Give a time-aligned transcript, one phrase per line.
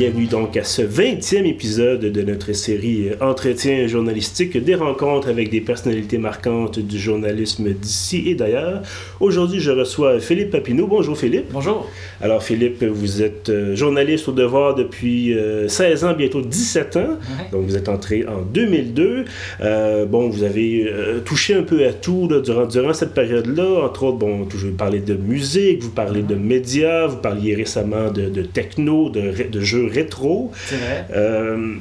[0.00, 5.60] Bienvenue donc à ce 20e épisode de notre série Entretien journalistique, des rencontres avec des
[5.60, 8.80] personnalités marquantes du journalisme d'ici et d'ailleurs.
[9.20, 10.86] Aujourd'hui, je reçois Philippe Papineau.
[10.86, 11.52] Bonjour Philippe.
[11.52, 11.86] Bonjour.
[12.22, 15.36] Alors Philippe, vous êtes euh, journaliste au devoir depuis
[15.68, 17.18] 16 euh, ans, bientôt 17 ans.
[17.52, 19.26] Donc vous êtes entré en 2002.
[19.60, 20.90] Euh, bon, vous avez
[21.26, 23.84] touché un peu à tout durant, durant cette période-là.
[23.84, 28.30] Entre autres, bon, vous parlez de musique, vous parlez de médias, vous parliez récemment de,
[28.30, 30.52] de techno, de, de jeux rétro.
[30.54, 31.06] C'est vrai.
[31.14, 31.74] Euh,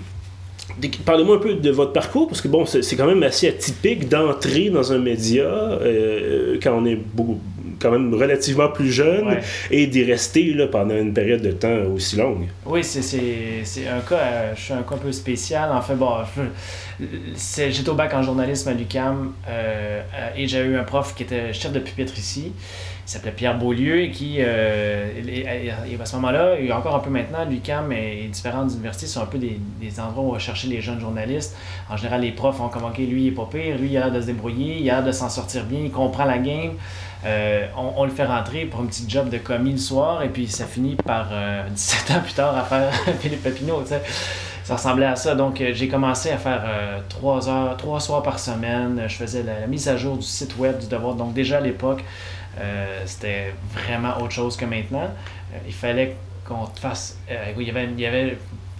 [1.03, 4.69] Parlez-moi un peu de votre parcours, parce que bon, c'est quand même assez atypique d'entrer
[4.69, 7.39] dans un média euh, quand on est beaucoup,
[7.81, 9.39] quand même relativement plus jeune Ouais.
[9.71, 12.47] et d'y rester là, pendant une période de temps aussi longue.
[12.65, 15.69] Oui, c'est- c'est c'est un cas, euh, je suis un cas un peu spécial.
[15.71, 16.11] En fait, bon,
[17.45, 21.23] j'étais au bac en journalisme à l'UCAM euh, euh, et j'ai eu un prof qui
[21.23, 22.51] était chef de pupitre ici.
[23.09, 25.07] Il s'appelait Pierre Beaulieu et qui, euh,
[25.99, 29.39] à ce moment-là, et encore un peu maintenant, l'UCAM et différentes universités sont un peu
[29.39, 31.57] des, des endroits où on va chercher les jeunes journalistes.
[31.89, 34.11] En général, les profs ont comme, lui, il est pas pire, lui, il a l'air
[34.11, 36.73] de se débrouiller, il a l'air de s'en sortir bien, il comprend la game.
[37.25, 40.47] Euh, on, le fait rentrer pour un petit job de commis le soir et puis
[40.47, 44.03] ça finit par euh, 17 ans plus tard à faire Philippe Papineau, tu sais.
[44.69, 45.33] Ça ressemblait à ça.
[45.33, 49.01] Donc, euh, j'ai commencé à faire euh, trois heures, trois soirs par semaine.
[49.07, 51.15] Je faisais la, la mise à jour du site web du Devoir.
[51.15, 52.38] Donc, déjà à l'époque, euh,
[53.05, 55.09] c'était vraiment autre chose que maintenant.
[55.53, 56.15] Euh, il fallait
[56.47, 57.17] qu'on te fasse.
[57.29, 57.85] euh, il y avait.
[57.85, 58.37] Il y avait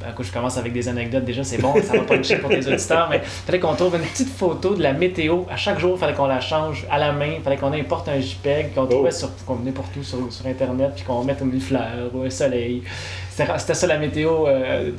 [0.08, 1.26] à coup, je commence avec des anecdotes.
[1.26, 3.96] Déjà, c'est bon, ça va pas être pour les auditeurs, mais il fallait qu'on trouve
[3.96, 5.42] une petite photo de la météo.
[5.52, 7.34] À chaque jour, il fallait qu'on la change à la main.
[7.38, 9.60] Il fallait qu'on importe un JPEG, qu'on trouvait sur, qu'on
[10.02, 12.84] sur, sur Internet, puis qu'on mette une fleur ou un soleil.
[13.58, 14.48] C'était ça la météo.
[14.48, 14.92] euh,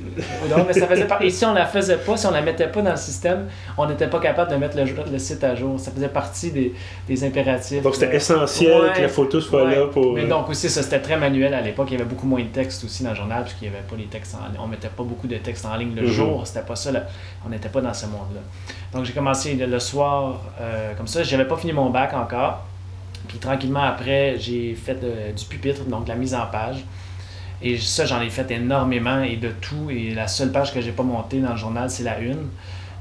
[0.45, 1.07] au dehors, mais ça faisait.
[1.21, 3.47] Et si on la faisait pas, si on la mettait pas dans le système,
[3.79, 5.79] on n'était pas capable de mettre le, le site à jour.
[5.79, 6.75] Ça faisait partie des,
[7.09, 7.83] des impératifs.
[7.83, 9.77] Donc c'était essentiel ouais, que la photo soit ouais.
[9.77, 10.13] là pour...
[10.15, 11.89] Mais euh, donc aussi, ça c'était très manuel à l'époque.
[11.91, 13.97] Il y avait beaucoup moins de texte aussi dans le journal, puisqu'il n'y avait pas
[13.97, 14.61] les textes en ligne.
[14.63, 16.09] On mettait pas beaucoup de textes en ligne le Mhm.
[16.09, 16.47] jour.
[16.47, 16.93] C'était pas ça.
[16.93, 17.05] là.
[17.47, 18.41] On n'était pas dans ce monde-là.
[18.93, 21.23] Donc j'ai commencé le, le soir euh, comme ça.
[21.23, 22.65] J'avais pas fini mon bac encore.
[23.29, 24.99] Puis tranquillement après, j'ai fait
[25.37, 26.85] du pupitre, donc la mise en page.
[27.63, 29.91] Et ça, j'en ai fait énormément et de tout.
[29.91, 32.49] Et la seule page que j'ai pas montée dans le journal, c'est la une.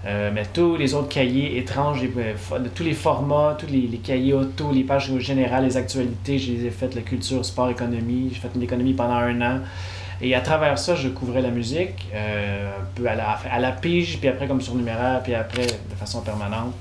[0.05, 4.33] Euh, mais tous les autres cahiers étranges, euh, de tous les formats, tous les, cahiers
[4.33, 8.29] auto, les pages générales, les actualités, je les ai faites, la culture, sport, économie.
[8.33, 9.59] J'ai fait une économie pendant un an.
[10.21, 13.71] Et à travers ça, je couvrais la musique, euh, un peu à la, à la
[13.71, 16.73] pige, puis après comme surnuméraire, puis après de façon permanente.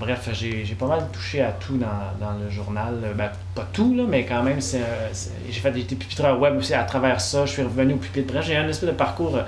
[0.00, 1.86] Bref, j'ai pas mal touché à tout dans,
[2.18, 2.94] dans le journal.
[3.04, 5.08] Euh, Ben, pas tout, là, mais quand même, euh,
[5.50, 7.44] j'ai fait des pupitreurs web aussi à travers ça.
[7.44, 8.32] Je suis revenu au pupitre.
[8.32, 9.38] Bref, j'ai un espèce de parcours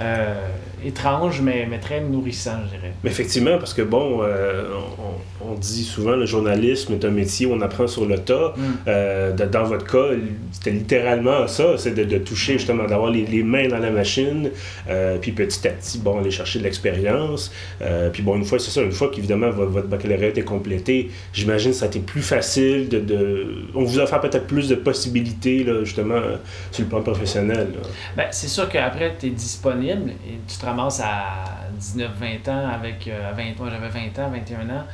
[0.00, 0.34] euh,
[0.84, 2.92] étrange, mais, mais très nourrissant, je dirais.
[3.02, 4.64] Mais effectivement, parce que bon, euh,
[5.42, 8.52] on, on dit souvent le journalisme est un métier où on apprend sur le tas.
[8.56, 8.62] Mm.
[8.88, 10.14] Euh, de- dans votre cas,
[10.52, 14.50] c'était littéralement ça, c'est de, de toucher justement, d'avoir les, les mains dans la machine,
[15.22, 17.50] puis petit à petit, bon, aller chercher de l'expérience.
[18.12, 21.70] Puis bon, une fois, c'est ça, une fois qu'évidemment vo- votre baccalauréat est complété, j'imagine
[21.70, 24.74] que ça a été plus facile de, de- On vous a offert peut-être plus de
[24.74, 26.20] possibilités, là, justement,
[26.70, 27.68] sur le plan professionnel.
[28.16, 31.44] Ben, c'est sûr qu'après, tu es disponible et tu te ramasses à
[31.80, 33.08] 19-20 ans avec.
[33.08, 34.84] euh, à 20, moi, j'avais 20 ans, 21 ans.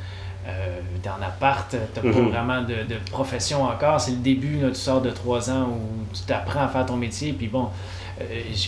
[0.45, 2.29] Euh, t'es en appart, t'as pas Mhm.
[2.29, 4.01] vraiment de, de profession encore.
[4.01, 6.97] C'est le début, là, tu sors de 3 ans où tu t'apprends à faire ton
[6.97, 7.31] métier.
[7.31, 7.69] Puis bon,
[8.19, 8.23] euh,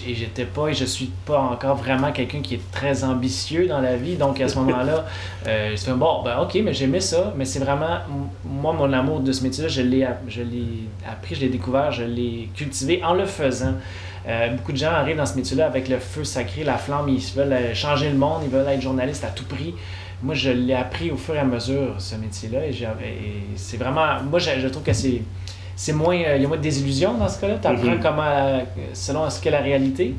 [0.08, 3.81] et j'étais pas et je suis pas encore vraiment quelqu'un qui est très ambitieux dans
[3.81, 4.16] la vie.
[4.16, 5.06] Donc à ce moment-là,
[5.47, 7.34] euh, je fais bon, ben ok, mais j'aimais ça.
[7.36, 7.97] Mais c'est vraiment,
[8.46, 13.03] moi, mon amour de ce métier-là, je l'ai appris, je l'ai découvert, je l'ai cultivé
[13.03, 13.74] en le faisant.
[14.28, 17.19] Euh, beaucoup de gens arrivent dans ce métier-là avec le feu sacré, la flamme, ils
[17.36, 19.75] veulent euh, changer le monde, ils veulent être journalistes à tout prix.
[20.24, 22.74] Moi, je l'ai appris au fur et à mesure, ce métier-là, et,
[23.56, 24.22] c'est vraiment...
[24.30, 25.22] Moi, je, je trouve que c'est...
[25.78, 27.56] C'est moins, euh, il y a moins de désillusion dans ce cas-là.
[27.62, 28.00] Tu apprends Mhm.
[28.02, 28.63] comment,
[28.94, 30.16] selon ce qu'est la réalité.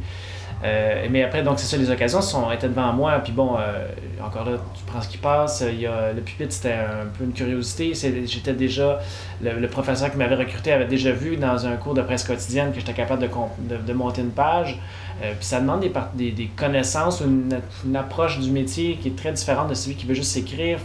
[0.65, 3.19] Euh, mais après, donc c'est ça, les occasions sont, étaient devant moi.
[3.23, 3.87] Puis bon, euh,
[4.25, 5.65] encore là, tu prends ce qui passe.
[5.69, 7.93] Il y a, le pupitre, c'était un peu une curiosité.
[7.95, 9.01] J'étais déjà,
[9.43, 12.81] le, professeur qui m'avait recruté avait déjà vu dans un cours de presse quotidienne que
[12.81, 14.79] j'étais capable de, de, monter une page.
[15.23, 15.81] Euh, puis ça demande
[16.15, 20.07] des, des, connaissances ou une, approche du métier qui est très différente de celui qui
[20.07, 20.79] veut juste s'écrire.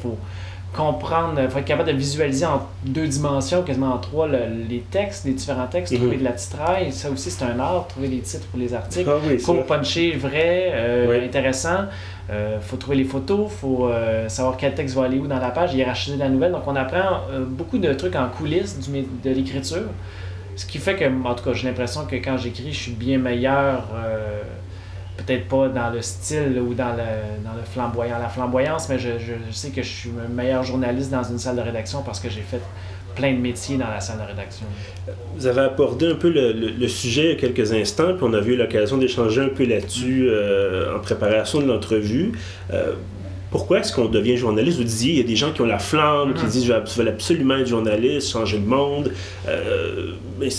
[0.75, 4.37] Comprendre, il faut être capable de visualiser en deux dimensions, quasiment en trois, le-
[4.69, 5.99] les textes, les différents textes, Mhm.
[5.99, 6.91] trouver de la titraille.
[6.93, 9.09] Ça aussi, c'est un art, trouver les titres pour les articles.
[9.11, 9.37] Ah oui.
[9.39, 11.25] Faut puncher vrai, euh, Oui.
[11.25, 11.85] intéressant.
[12.29, 15.49] Euh, faut trouver les photos, faut euh, savoir quel texte va aller où dans la
[15.51, 16.53] page, hiérarchiser la nouvelle.
[16.53, 19.83] Donc on apprend euh, beaucoup de trucs en coulisses du de l'écriture.
[20.55, 23.17] ce qui fait que, en tout cas, j'ai l'impression que quand j'écris, je suis bien
[23.17, 23.87] meilleur.
[25.17, 29.09] Peut-être pas dans le style ou dans le, dans le flamboyant, la flamboyance, mais je,
[29.19, 32.29] je, sais que je suis un meilleur journaliste dans une salle de rédaction parce que
[32.29, 32.61] j'ai fait
[33.15, 34.65] plein de métiers dans la salle de rédaction.
[35.35, 38.33] Vous avez abordé un peu le, le, sujet il y a quelques instants, puis on
[38.33, 42.31] a eu l'occasion d'échanger un peu là-dessus euh, en préparation de l'entrevue.
[42.73, 42.93] Euh,
[43.51, 44.77] pourquoi est-ce qu'on devient journaliste?
[44.77, 46.49] Vous disiez, il y a des gens qui ont la flamme, qui mm-hmm.
[46.49, 49.11] disent, je veux absolument être journaliste, changer le monde.
[49.47, 50.49] Euh, mais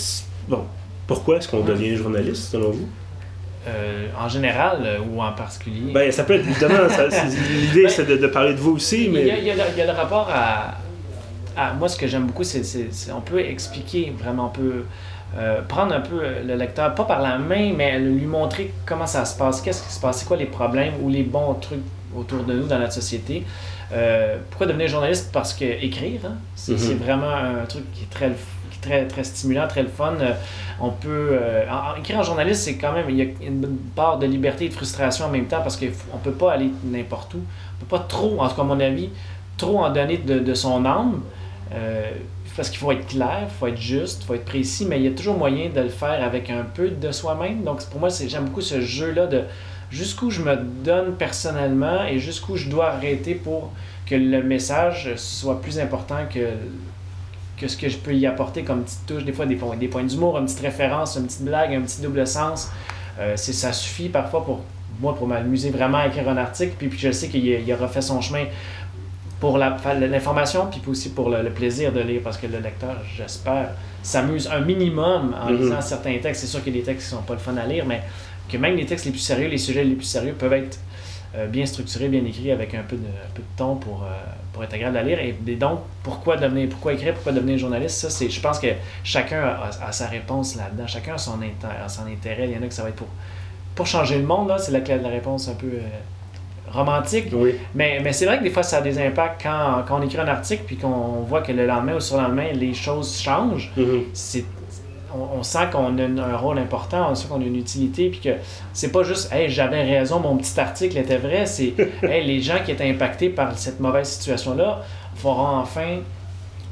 [0.47, 0.61] bon,
[1.07, 1.67] pourquoi est-ce qu'on mm-hmm.
[1.67, 2.87] devient journaliste, selon vous?
[3.65, 5.93] Euh, en général euh, ou en particulier?
[5.93, 6.79] Ben, ça peut être, évidemment,
[7.61, 9.21] l'idée ben, c'est de, parler de vous aussi, mais...
[9.21, 12.61] Il y a, il y a, le, rapport à, Moi, ce que j'aime beaucoup, c'est
[13.15, 14.83] on peut expliquer vraiment, on peut
[15.37, 19.23] euh, prendre un peu le lecteur, pas par la main, mais lui montrer comment ça
[19.23, 21.79] se passe, qu'est-ce qui se passe, c'est quoi les problèmes ou les bons trucs
[22.13, 23.45] autour de nous dans notre société.
[24.49, 25.29] pourquoi devenir journaliste?
[25.31, 26.97] Parce que écrire, hein, c'est mm-hmm.
[26.97, 28.33] vraiment un truc qui est très
[28.83, 30.15] très, très stimulant, très le fun.
[30.19, 30.33] Euh,
[30.79, 31.29] on peut.
[31.31, 31.65] Euh,
[31.97, 33.09] écrire en journaliste, c'est quand même.
[33.09, 35.85] Il y a une part de liberté et de frustration en même temps parce qu'on
[35.85, 37.39] ne peut pas aller n'importe où.
[37.39, 39.09] On peut pas trop, en tout cas, à mon avis,
[39.57, 41.21] trop en donner de, de son âme.
[41.73, 42.11] Euh,
[42.55, 45.05] parce qu'il faut être clair, il faut être juste, il faut être précis, mais il
[45.05, 47.63] y a toujours moyen de le faire avec un peu de soi-même.
[47.63, 49.41] Donc pour moi, j'aime beaucoup ce jeu-là de
[49.89, 53.71] jusqu'où je me donne personnellement et jusqu'où je dois arrêter pour
[54.05, 56.49] que le message soit plus important que
[57.63, 59.87] que ce que je peux y apporter comme petite touche, des fois des, points, des
[59.87, 62.69] points d'humour, une petite référence, une petite blague, un petit double sens,
[63.19, 64.61] euh, c'est, ça suffit parfois pour
[64.99, 68.01] moi pour m'amuser vraiment à écrire un article, puis, puis je sais qu'il a, refait
[68.01, 68.45] son chemin
[69.39, 73.69] pour l'information, puis aussi pour le, plaisir de lire, parce que le lecteur, j'espère,
[74.01, 75.57] s'amuse un minimum en mm-hmm.
[75.57, 76.41] lisant certains textes.
[76.41, 78.01] C'est sûr qu'il y a des textes qui sont pas le fun à lire, mais
[78.49, 80.79] que même les textes les plus sérieux, les sujets les plus sérieux peuvent être
[81.35, 84.07] euh, bien structurés, bien écrits, avec un peu de, un peu de ton pour, euh,
[84.51, 85.19] pour être agréable à lire.
[85.19, 88.67] Et, donc, pourquoi, devenir, pourquoi écrire, pourquoi devenir journaliste, ça, c'est, je pense que
[89.03, 90.85] chacun a, sa réponse là-dedans.
[90.85, 91.39] Chacun a son,
[91.87, 92.49] son intérêt.
[92.49, 93.07] Il y en a que ça va être pour,
[93.73, 97.29] pour changer le monde, là, c'est la, la réponse un peu euh, romantique.
[97.33, 97.55] Oui.
[97.73, 100.19] Mais, mais c'est vrai que des fois, ça a des impacts quand, quand on écrit
[100.19, 103.71] un article puis qu'on voit que le lendemain ou sur le lendemain, les choses changent.
[103.75, 104.03] Mm-hmm.
[104.13, 104.45] C'est
[105.15, 108.35] on, sent qu'on a un rôle important, on sent qu'on a une utilité, puis que
[108.73, 111.73] c'est pas juste, hey, j'avais raison, mon petit article était vrai, c'est,
[112.03, 114.81] hey, les gens qui étaient impactés par cette mauvaise situation-là
[115.15, 115.99] feront enfin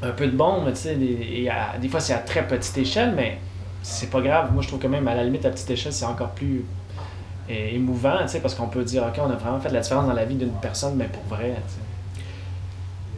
[0.04, 1.50] un peu de bon, tu sais, et
[1.80, 3.38] des fois c'est à très petite échelle, mais
[3.84, 4.52] c'est pas grave.
[4.54, 6.66] Moi, je trouve que même à la limite, à petite échelle, c'est encore plus
[7.50, 10.14] émouvant, tu sais, parce qu'on peut dire, OK, on a vraiment fait la différence dans
[10.14, 11.56] la vie d'une personne, mais pour vrai,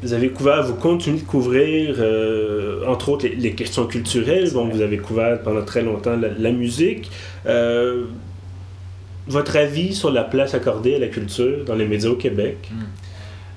[0.04, 4.52] vous avez couvert, vous continuez de couvrir, euh, entre autres, les, questions culturelles.
[4.52, 7.10] Bon, vous avez couvert pendant très longtemps la, musique.
[7.46, 8.06] Euh,
[9.28, 12.70] votre avis sur la place accordée à la culture dans les médias au Québec?
[12.70, 12.84] Hmm.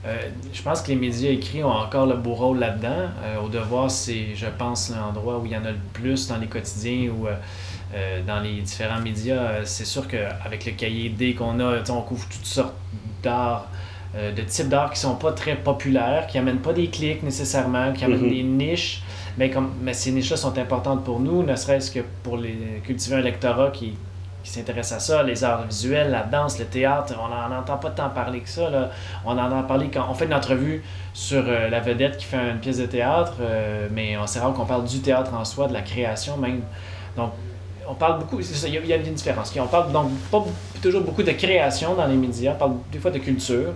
[0.07, 0.17] Euh,
[0.53, 3.11] je pense que les médias écrits ont encore le beau rôle là-dedans.
[3.45, 6.47] au devoir, c'est, je pense, l'endroit où il y en a le plus dans les
[6.47, 7.27] quotidiens ou
[8.25, 9.65] dans les différents médias.
[9.65, 12.75] c'est sûr qu'avec le cahier D qu'on a, on couvre toutes sortes
[13.25, 13.69] d'art
[14.17, 17.93] euh, de types d'art qui sont pas très populaires, qui amènent pas des clics nécessairement,
[17.93, 18.31] qui amènent mhm.
[18.31, 19.03] des niches.
[19.39, 23.17] Mais, comme, mais ces niches-là sont importantes pour nous, ne serait-ce que pour les, cultiver
[23.17, 23.95] un lectorat qui,
[24.43, 27.15] qui s'intéresse à ça, les arts visuels, la danse, le théâtre.
[27.23, 28.71] On n'en entend pas tant parler que ça.
[28.71, 28.91] Là.
[29.27, 32.53] On en entend parler quand on fait une entrevue sur euh, la vedette qui fait
[32.53, 35.75] une pièce de théâtre, euh, mais c'est rare qu'on parle du théâtre en soi, de
[35.75, 36.63] la création même.
[37.17, 37.33] Donc,
[37.89, 39.53] on parle beaucoup, il y, a une différence.
[39.59, 40.45] On parle donc pas
[40.83, 43.73] toujours beaucoup de création dans les médias, on parle des fois de culture,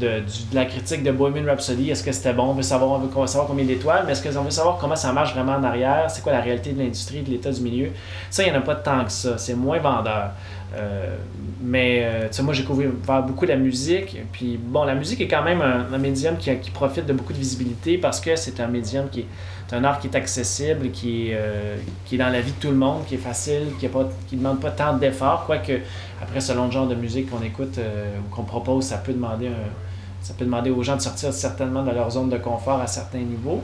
[0.00, 1.90] de, de, la critique de Bohemian Rhapsody.
[1.90, 2.44] Est-ce que c'était bon?
[2.44, 5.12] On veut savoir, on veut savoir combien d'étoiles, mais est-ce qu'on veut savoir comment ça
[5.12, 6.10] marche vraiment en arrière?
[6.10, 7.90] C'est quoi la réalité de l'industrie, de l'état du milieu?
[8.30, 9.38] Ça, il n'y en a pas tant que ça.
[9.38, 10.30] C'est moins vendeur.
[10.76, 11.16] Euh,
[11.62, 12.90] mais euh, tu sais, moi, j'ai couvert
[13.22, 14.16] beaucoup la musique.
[14.32, 17.38] Puis bon, la musique est quand même un, médium qui, qui, profite de beaucoup de
[17.38, 19.26] visibilité parce que c'est un médium qui est,
[19.72, 22.70] un art qui est accessible, qui est, euh, qui est dans la vie de tout
[22.70, 25.46] le monde, qui est facile, qui ne demande pas tant d'efforts.
[25.46, 25.72] Quoique,
[26.22, 29.50] après, selon le genre de musique qu'on écoute ou qu'on propose, ça peut demander un,
[30.24, 33.18] ça peut demander aux gens de sortir certainement de leur zone de confort à certains
[33.18, 33.62] niveaux.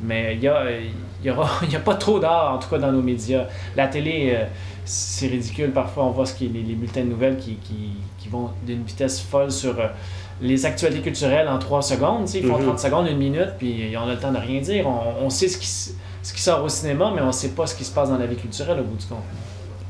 [0.00, 0.64] Mais il n'y a,
[1.22, 3.44] y aura, y a pas trop d'art, en tout cas dans nos médias.
[3.76, 4.46] La télé, euh,
[4.86, 5.70] c'est ridicule.
[5.70, 8.84] Parfois, on voit ce qui les, les bulletins de nouvelles qui, qui, qui vont d'une
[8.84, 9.88] vitesse folle sur euh,
[10.40, 12.30] les actualités culturelles en trois secondes.
[12.32, 12.78] Ils font 30 mhm.
[12.78, 14.86] secondes, une minute, puis on a le temps de rien dire.
[14.88, 17.66] On, on sait ce qui, ce qui sort au cinéma, mais on ne sait pas
[17.66, 19.18] ce qui se passe dans la vie culturelle au bout du compte.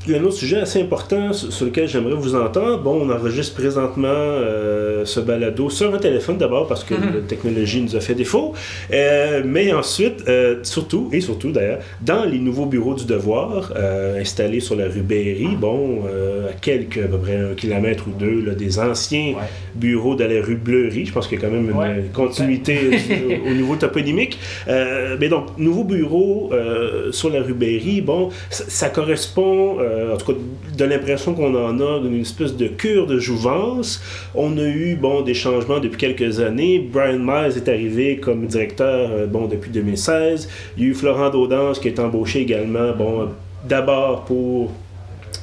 [0.05, 2.79] Il y a un autre sujet assez important sur lequel j'aimerais vous entendre.
[2.81, 7.01] Bon, on enregistre présentement euh, ce balado sur un téléphone d'abord parce que Mhm.
[7.15, 8.53] la technologie nous a fait défaut.
[8.93, 13.73] Euh, mais ensuite, euh, surtout, et surtout d'ailleurs, dans les nouveaux bureaux du devoir
[14.19, 16.03] installés sur la rue Berry, bon,
[16.49, 19.49] à quelques, à peu près un kilomètre ou deux, là, des anciens Ouais.
[19.75, 21.05] bureaux de la rue Bleury.
[21.05, 22.05] Je pense qu'il y a quand même une Ouais.
[22.13, 24.39] continuité au, au niveau toponymique.
[24.67, 29.77] Mais donc, nouveau bureau euh, sur la rue Berry, bon, ça, ça correspond,
[30.13, 30.39] en tout cas,
[30.77, 34.01] de l'impression qu'on en a d'une espèce de cure de jouvence.
[34.35, 36.79] On a eu, bon, des changements depuis quelques années.
[36.91, 40.47] Brian Miles est arrivé comme directeur, euh, bon, depuis 2016.
[40.77, 43.25] Il y a eu Florent Daudance qui est embauché également, bon, euh,
[43.67, 44.71] d'abord pour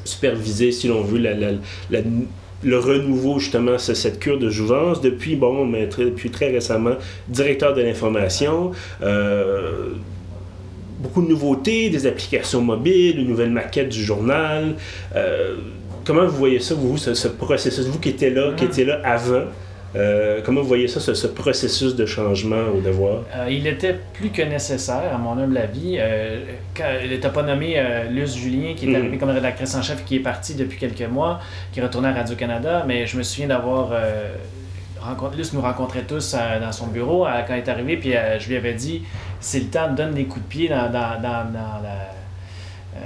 [0.05, 1.21] superviser, si l'on veut,
[2.65, 5.01] le renouveau, justement, c'est cette cure de jouvence.
[5.01, 6.95] Depuis, bon, mais très- depuis très récemment,
[7.29, 8.71] directeur de l'information.
[9.03, 9.91] Euh,
[11.07, 14.75] beaucoup de nouveautés, des applications mobiles, une nouvelle maquette du journal.
[15.15, 15.57] Euh,
[16.05, 18.71] comment vous voyez ça, vous, ce, ce processus, vous qui étiez là, qui Mhm.
[18.71, 19.45] étiez là avant,
[19.95, 23.23] euh, comment vous voyez ça, ce, ce processus de changement au devoir?
[23.37, 25.97] Euh, il était plus que nécessaire, à mon humble avis.
[25.99, 26.41] Euh,
[26.77, 28.97] quand, il n'était pas nommé Luce Julien, qui est Mhm.
[28.97, 31.39] arrivé comme rédactrice en chef, qui est partie depuis quelques mois,
[31.73, 33.91] qui est retournée à Radio-Canada, mais je me souviens d'avoir.
[35.37, 38.73] Luce nous rencontrait tous dans son bureau quand elle est arrivée, puis je lui avais
[38.75, 39.03] dit
[39.41, 42.11] c'est le temps de donner des coups de pied dans, dans, dans, dans la.
[42.97, 42.99] euh,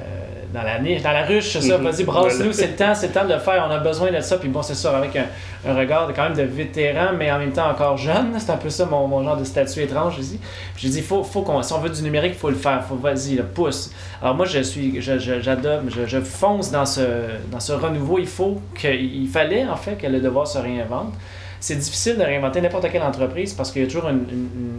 [0.52, 1.84] dans la niche, dans la ruche, c'est ça, Mhm.
[1.84, 4.18] vas-y, brasse-nous, c'est le temps, c'est le temps de le faire, on a besoin de
[4.20, 5.26] ça, puis bon, c'est sûr, avec un,
[5.64, 8.56] un regard de, quand même de vétéran, mais en même temps encore jeune, c'est un
[8.56, 10.40] peu ça mon, mon genre de statut étrange ici.
[10.76, 12.96] J'ai dit, faut, faut qu'on, si on veut du numérique, il faut le faire, faut,
[12.96, 13.92] vas-y, le pousse.
[14.20, 17.02] Alors moi, je suis, je, je- je, je fonce dans ce,
[17.52, 21.14] dans ce renouveau, il faut que, il fallait en fait que le devoir se réinvente.
[21.62, 24.24] C'est difficile de réinventer n'importe quelle entreprise parce qu'il y a toujours une,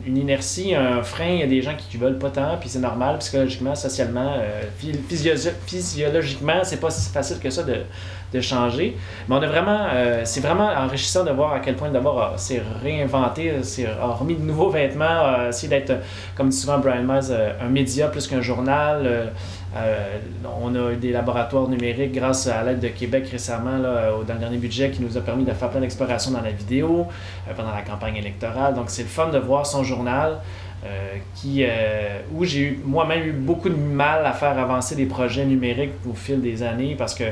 [0.07, 1.29] une- inertie, un frein.
[1.35, 4.33] Il y a des gens qui ne veulent pas tant, puis c'est normal, psychologiquement, socialement,
[4.37, 7.75] euh, phy- physio- physiologiquement, c'est pas si facile que ça de,
[8.33, 8.97] de changer.
[9.29, 12.61] Mais on a vraiment, euh, c'est vraiment enrichissant de voir à quel point d'abord s'est
[12.83, 15.93] réinventé, s'est remis de nouveaux vêtements, essayé d'être,
[16.35, 19.31] comme dit souvent Brian Miles, euh, un média plus qu'un journal.
[19.75, 20.17] Euh,
[20.61, 24.33] on a eu des laboratoires numériques grâce à l'aide de Québec récemment, là, au- dans
[24.33, 27.07] le dernier budget, qui nous a permis de faire plein d'explorations dans la vidéo
[27.49, 28.73] euh, pendant la campagne électorale.
[28.73, 30.37] Donc c'est le fun de voir son journal.
[30.83, 31.63] euh, qui,
[32.33, 36.15] où j'ai eu moi-même eu beaucoup de mal à faire avancer des projets numériques au
[36.15, 37.25] fil des années parce que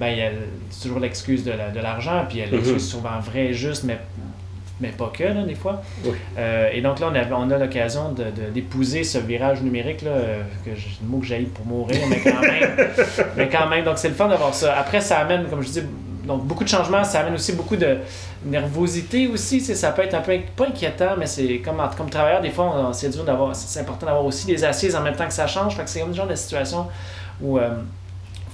[0.00, 0.36] ben, il y a le-
[0.70, 3.52] c'est toujours l'excuse de la- de l'argent, puis il y a l'excuse souvent vraie et
[3.52, 3.98] juste, mais,
[4.84, 5.82] mais pas que, là, des fois.
[6.04, 6.12] Oui.
[6.38, 10.02] Euh, et donc là, on, avait- on a l'occasion de- de- d'épouser ce virage numérique,
[10.02, 12.76] là, euh, que j'ai le mot que j'ai pour mourir, mais quand même.
[13.36, 14.76] mais quand même, donc c'est le fun d'avoir ça.
[14.78, 15.82] Après, ça amène, comme je dis,
[16.24, 17.98] donc beaucoup de changements, ça amène aussi beaucoup de
[18.44, 19.60] nervosité aussi.
[19.60, 23.10] Ça peut être un peu, pas inquiétant, mais c'est comme, comme travailleur, des fois, c'est
[23.10, 25.76] dur d'avoir, c'est important d'avoir aussi des assises en même temps que ça change.
[25.76, 26.86] Fait que c'est comme le genre de situation
[27.40, 27.70] où euh,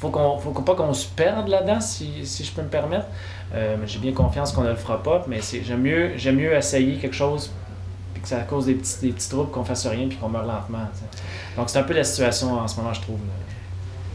[0.01, 3.07] faut qu'on faut pas qu'on se perde là-dedans, si, si je peux me permettre.
[3.55, 7.17] Euh, j'ai bien confiance qu'on ne le fera pas, mais j'aime mieux, mieux essayer quelque
[7.17, 7.51] chose
[8.13, 10.47] puis que ça cause des petits, des petits troubles, qu'on fasse rien puis qu'on meurt
[10.47, 10.89] lentement.
[11.57, 13.19] Donc c'est un peu la situation en ce moment, je trouve.
[13.19, 13.33] là.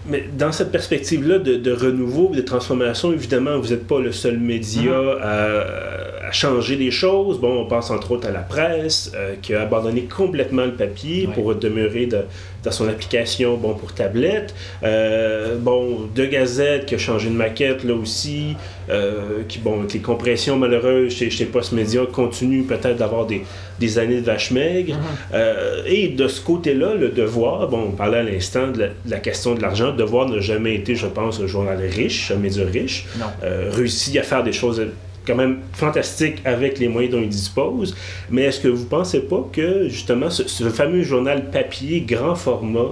[0.07, 4.37] Mais dans cette perspective-là de, de renouveau, de transformation, évidemment, vous n'êtes pas le seul
[4.37, 7.39] média à, à changer les choses.
[7.39, 11.27] Bon, on pense entre autres à la presse, euh, qui a abandonné complètement le papier
[11.27, 11.33] Ouais.
[11.33, 12.21] pour demeurer de-
[12.63, 14.55] dans son application bon, pour tablette.
[14.83, 18.55] Euh, bon, De Gazette qui a changé de maquette là aussi,
[18.89, 23.43] euh, qui, bon, avec les compressions malheureuses chez, chez Post Média, continue peut-être d'avoir des,
[23.79, 24.95] des années de vache maigre.
[25.33, 29.11] Euh, et de ce côté-là, le devoir, bon, on parlait à l'instant de la, de
[29.11, 32.37] la question de l'argent, le devoir n'a jamais été, je pense, un journal riche, un
[32.37, 33.25] média riche, Non.
[33.71, 34.81] réussi à faire des choses
[35.25, 37.95] quand même fantastiques avec les moyens dont il dispose.
[38.29, 42.91] Mais est-ce que vous pensez pas que, justement, ce, ce fameux journal papier, grand format,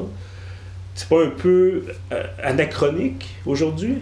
[0.96, 3.98] c'est pas un peu euh, anachronique aujourd'hui?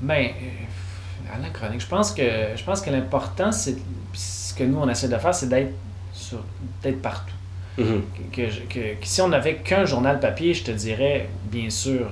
[0.00, 1.80] Ben, euh, anachronique.
[1.80, 2.22] Je pense que
[2.56, 3.76] je pense que l'important, c'est
[4.14, 5.72] ce que nous on essaie de faire, c'est d'être
[6.12, 6.38] sur
[6.82, 7.32] d'être partout.
[7.78, 8.02] Mhm.
[8.32, 12.06] Que, que- que si on n'avait qu'un journal papier, je te dirais bien sûr.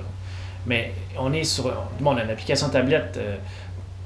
[0.67, 1.65] Mais on est sur
[1.99, 3.15] bon, on a une application tablette.
[3.17, 3.35] euh,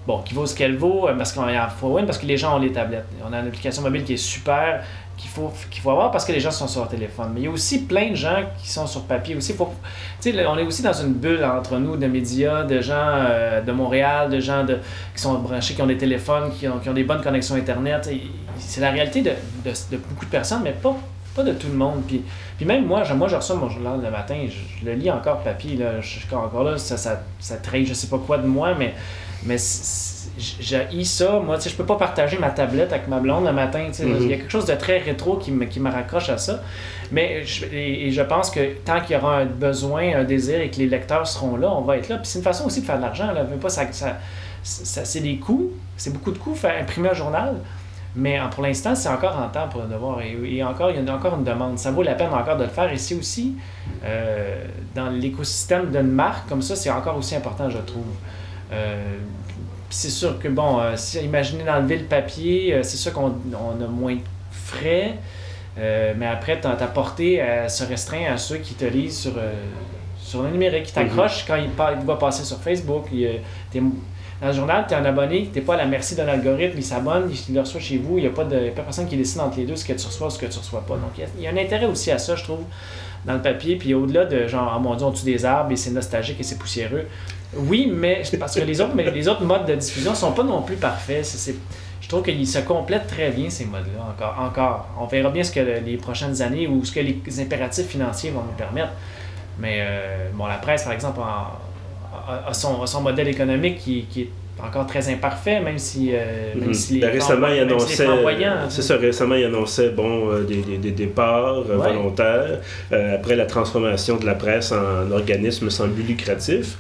[0.09, 3.05] Bon, qui vaut ce qu'elle vaut, euh, parce parce que les gens ont les tablettes.
[3.23, 4.83] On a une application mobile qui est super,
[5.15, 7.29] qu'il faut, faut avoir parce que les gens sont sur leur téléphone.
[7.31, 9.53] Mais il y a aussi plein de gens qui sont sur papier aussi.
[9.59, 14.31] On est aussi dans une bulle entre nous de médias, de gens euh, de Montréal,
[14.31, 14.79] de gens de,
[15.15, 18.09] qui sont branchés, qui ont des téléphones, qui ont, qui ont des bonnes connexions Internet.
[18.11, 18.23] Et
[18.57, 19.29] C'est la réalité de,
[19.63, 20.95] de- beaucoup de personnes, mais pas
[21.35, 22.01] pas de tout le monde.
[22.07, 22.23] Puis,
[22.57, 25.41] puis même moi, je, moi, je reçois mon journal le matin, je, le lis encore
[25.41, 28.73] papier, là, je, encore là, ça, ça, ça trahit je sais pas quoi de moi,
[28.73, 28.95] mais,
[29.43, 29.58] mais
[30.38, 31.39] j'ai ça.
[31.39, 33.86] Moi, tu sais, je peux pas partager ma tablette avec ma blonde le matin.
[33.88, 36.29] tu sais Il y a quelque chose de très rétro qui me, qui me raccroche
[36.29, 36.62] à ça.
[37.12, 40.69] Mais je, et, je pense que tant qu'il y aura un besoin, un désir et
[40.69, 42.17] que les lecteurs seront là, on va être là.
[42.17, 43.29] Puis c'est une façon aussi de faire de l'argent.
[43.62, 44.17] Pas, ça, ça,
[44.63, 45.72] ça c'est des coûts.
[45.98, 47.55] C'est beaucoup de coûts faire imprimer un journal.
[48.15, 50.19] Mais pour l'instant, c'est encore en temps pour le devoir.
[50.22, 51.77] Et, encore, il y a encore une demande.
[51.77, 52.91] Ça vaut la peine encore de le faire.
[52.91, 53.55] Et c'est aussi,
[54.03, 54.63] euh,
[54.96, 58.03] dans l'écosystème d'une marque, comme ça, c'est encore aussi important, je trouve.
[58.71, 59.17] Euh,
[59.89, 63.88] c'est sûr que, bon, euh, si, imaginez d'enlever le papier, euh, c'est sûr qu'on a
[63.88, 64.21] moins de
[64.51, 65.15] frais,
[66.17, 69.31] mais après, ta, portée se restreint à ceux qui te lisent sur,
[70.17, 73.05] sur le numérique, qui t'accrochent quand il, il, va passer sur Facebook.
[73.73, 76.77] dans le journal, tu es un abonné, tu n'es pas à la merci d'un algorithme,
[76.77, 79.39] il s'abonne, il le reçoit chez vous, il n'y a, pas de personne qui décide
[79.39, 80.95] entre les deux ce que tu reçois ou ce que tu reçois pas.
[80.95, 82.65] Donc, il y, a, un intérêt aussi à ça, je trouve,
[83.23, 83.77] dans le papier.
[83.77, 86.43] Puis au-delà de genre, oh mon Dieu, on tue des arbres et c'est nostalgique et
[86.43, 87.05] c'est poussiéreux.
[87.56, 90.62] Oui, mais parce que les autres, mais les autres modes de diffusion sont pas non
[90.62, 91.25] plus parfaits.
[92.01, 94.88] je trouve qu'ils se complètent très bien, ces modes-là, encore, encore.
[95.00, 98.44] On verra bien ce que les prochaines années ou ce que les impératifs financiers vont
[98.44, 98.94] nous permettre.
[99.60, 104.29] Mais euh, bon, la presse, par exemple, a, son, modèle économique qui, est
[104.63, 107.00] encore très imparfait, même si, euh, même mhm.
[107.00, 108.06] ben, récemment, il annonçait,
[108.70, 112.60] c'est ça, récemment, il annonçait bon, euh, des, des, départs volontaires
[112.91, 116.77] après la transformation de la presse en organisme sans but lucratif.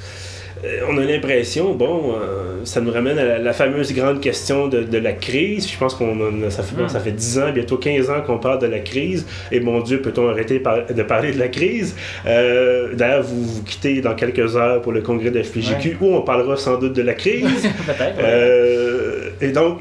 [0.65, 4.97] Euh, on a l'impression, bon, euh, ça nous ramène à la, fameuse grande question de,
[4.97, 5.69] la crise.
[5.71, 8.67] Je pense qu'on ça fait, ça fait 10 ans, bientôt 15 ans qu'on parle de
[8.67, 9.25] la crise.
[9.51, 11.95] Et mon Dieu, peut-on arrêter de parler de la crise?
[12.25, 16.21] Euh, d'ailleurs, vous vous quittez dans quelques heures pour le congrès de FPGQ où on
[16.21, 17.69] parlera sans doute de la crise.
[19.41, 19.79] et donc,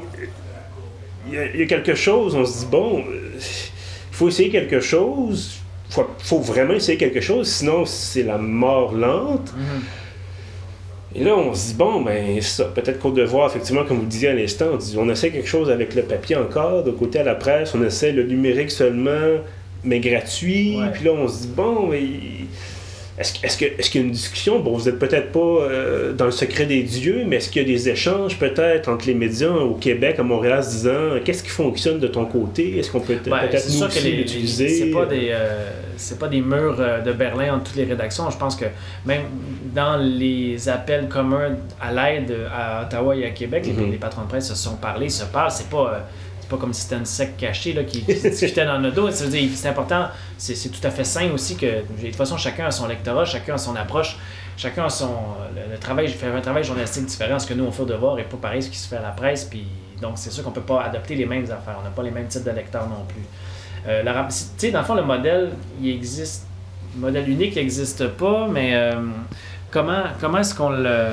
[1.31, 5.59] il y, a quelque chose, on se dit, bon, il faut essayer quelque chose.
[5.89, 9.49] Il faut, vraiment essayer quelque chose, sinon c'est la mort lente.
[9.49, 10.08] Mm-hmm.
[11.15, 14.29] Et là, on se dit, bon, ben, ça, peut-être qu'au devoir, effectivement, comme vous disiez
[14.29, 17.35] à l'instant, on, on, essaie quelque chose avec le papier encore, de côté à la
[17.35, 19.39] presse, on essaie le numérique seulement,
[19.83, 20.77] mais gratuit.
[20.93, 22.01] Puis là, on se dit, bon, mais
[23.19, 24.59] est-ce, qu'il y a une discussion?
[24.59, 27.65] Bon, vous n'êtes peut-être pas euh, dans le secret des dieux, mais est-ce qu'il y
[27.65, 31.49] a des échanges peut-être entre les médias au Québec, à Montréal, se disant qu'est-ce qui
[31.49, 32.77] fonctionne de ton côté?
[32.77, 34.69] Est-ce qu'on peut peut-être nous aussi l'utiliser?
[34.69, 35.69] C'est pas, des, euh,
[36.17, 38.29] pas des murs euh, de Berlin entre toutes les rédactions.
[38.29, 38.65] Je pense que
[39.05, 39.23] même
[39.75, 43.99] dans les appels communs à l'aide à Ottawa et à Québec, les, mm-hmm.
[43.99, 45.51] patrons de presse se sont parlé, se parlent.
[45.51, 46.07] C'est pas
[46.49, 49.09] pas comme si c'était une secte cachée là, qui, discutait dans nos dos.
[49.11, 52.87] C'est important, c'est tout à fait sain aussi que, de toute façon, chacun a son
[52.87, 54.17] lectorat, chacun a son approche,
[54.57, 55.11] chacun a son.
[55.71, 57.39] Le, travail, fait un travail journalistique différent.
[57.39, 59.01] Ce que nous, on fait au devoir n'est pas pareil ce qui se fait à
[59.01, 59.45] la presse.
[59.45, 59.67] Puis,
[60.01, 61.77] donc, c'est sûr qu'on ne peut pas adopter les mêmes affaires.
[61.79, 63.23] On n'a pas les mêmes types de lecteurs non plus.
[63.87, 66.45] Euh, tu sais, dans le fond, le modèle, il existe.
[66.95, 68.93] Le modèle unique n'existe pas, mais euh,
[69.69, 71.05] comment, comment est-ce qu'on le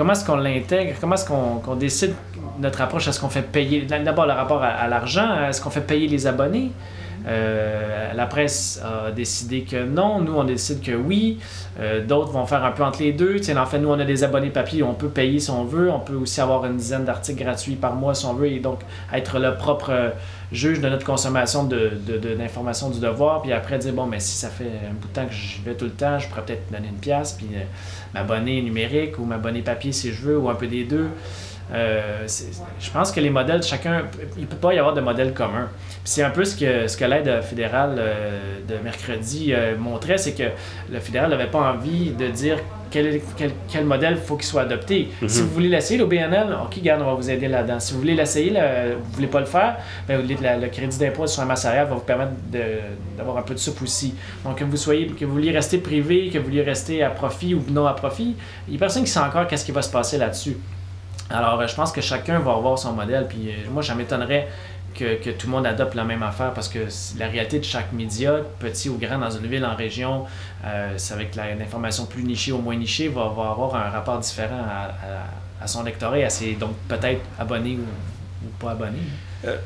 [0.00, 2.14] comment est-ce qu'on l'intègre, comment est-ce qu'on décide
[2.58, 6.08] notre approche, est-ce qu'on fait payer, d'abord le rapport à, l'argent, est-ce qu'on fait payer
[6.08, 6.72] les abonnés?
[7.28, 11.38] Euh, la presse a décidé que non, nous on décide que oui,
[11.78, 13.36] euh, d'autres vont faire un peu entre les deux.
[13.54, 16.00] en fait, nous on a des abonnés papier, on peut payer si on veut, on
[16.00, 18.80] peut aussi avoir une dizaine d'articles gratuits par mois si on veut, et donc
[19.12, 20.12] être le propre
[20.52, 24.48] juge de notre consommation d'informations de, du devoir, puis après dire bon, mais si ça
[24.48, 26.88] fait un bout de temps que je vais tout le temps, je pourrais peut-être donner
[26.88, 27.62] une pièce, puis euh,
[28.14, 31.08] m'abonner numérique ou m'abonner papier si je veux, ou un peu des deux.
[31.72, 32.26] Euh,
[32.80, 34.04] je pense que les modèles, chacun,
[34.36, 35.68] il ne peut pas y avoir de modèle commun.
[36.04, 40.32] C'est un peu ce que, ce que l'aide fédérale euh, de mercredi euh, montrait, c'est
[40.32, 40.50] que
[40.90, 42.58] le fédéral n'avait pas envie de dire
[42.90, 45.08] quel, quel, quel modèle faut qu'il soit adopté.
[45.22, 45.28] Mhm.
[45.28, 47.78] Si vous voulez l'essayer, l'OBNL, OK, garde, on va vous aider là-dedans.
[47.78, 49.76] Si vous voulez l'essayer, vous ne voulez pas le faire,
[50.08, 52.32] ben, le crédit d'impôt sur la masse salariale va vous permettre
[53.16, 54.14] d'avoir un peu de soupe aussi.
[54.44, 57.54] Donc, que vous, soyez, que vous vouliez rester privé, que vous vouliez rester à profit
[57.54, 58.34] ou non à profit,
[58.66, 60.56] il n'y a personne qui sait encore qu'est-ce qui va se passer là-dessus.
[61.30, 63.26] Alors, je pense que chacun va avoir son modèle.
[63.28, 64.48] Puis euh, moi, ça m'étonnerait
[64.94, 66.80] que, que, tout le monde adopte la même affaire parce que
[67.18, 70.24] la réalité de chaque média, petit ou grand, dans une ville, en région,
[70.64, 74.64] euh, c'est avec l'information plus nichée ou moins nichée, va, avoir un rapport différent
[75.62, 78.98] à, son lectorat et à ses, donc peut-être abonnés ou, ou pas abonnés.
[79.46, 79.56] Euh,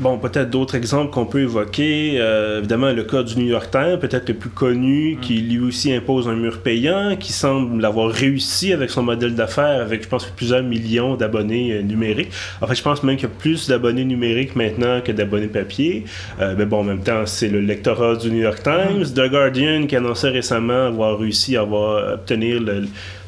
[0.00, 2.14] bon, peut-être d'autres exemples qu'on peut évoquer.
[2.16, 5.20] Euh, évidemment, le cas du New York Times, peut-être le plus connu, mm.
[5.20, 9.82] qui lui aussi impose un mur payant, qui semble l'avoir réussi avec son modèle d'affaires,
[9.82, 12.32] avec, je pense, plusieurs millions d'abonnés euh, numériques.
[12.62, 16.04] En fait, je pense même qu'il y a plus d'abonnés numériques maintenant que d'abonnés papier.
[16.38, 19.00] mais bon, en même temps, c'est le lectorat du New York Times.
[19.00, 19.14] Mm.
[19.14, 22.84] The Guardian, qui annonçait récemment avoir réussi à avoir, obtenir le